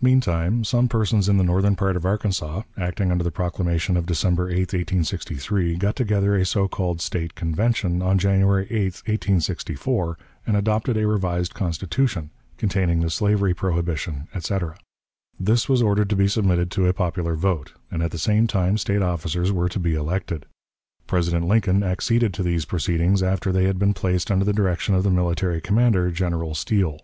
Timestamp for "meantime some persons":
0.00-1.28